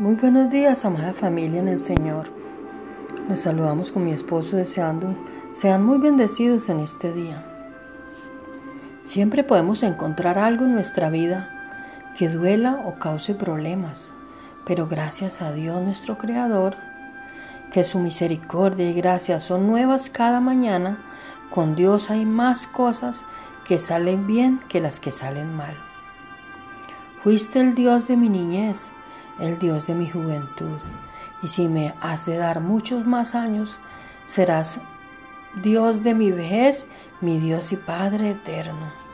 [0.00, 2.30] Muy buenos días, amada familia en el Señor.
[3.28, 5.14] Nos saludamos con mi esposo deseando
[5.52, 7.44] sean muy bendecidos en este día.
[9.04, 11.50] Siempre podemos encontrar algo en nuestra vida
[12.16, 14.10] que duela o cause problemas,
[14.64, 16.76] pero gracias a Dios nuestro Creador,
[17.70, 20.96] que su misericordia y gracia son nuevas cada mañana,
[21.50, 23.22] con Dios hay más cosas
[23.68, 25.76] que salen bien que las que salen mal.
[27.22, 28.90] Fuiste el Dios de mi niñez
[29.40, 30.78] el Dios de mi juventud.
[31.42, 33.78] Y si me has de dar muchos más años,
[34.26, 34.78] serás
[35.62, 36.86] Dios de mi vejez,
[37.20, 39.09] mi Dios y Padre eterno.